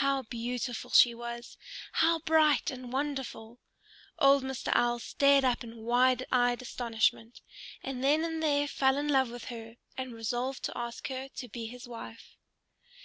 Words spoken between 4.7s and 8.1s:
Owl stared up in wide eyed astonishment, and